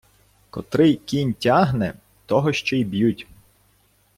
Котрий 0.49 0.95
кінь 0.95 1.33
тягне, 1.33 1.93
того 2.25 2.53
ще 2.53 2.77
й 2.77 2.83
б'ють. 2.85 3.27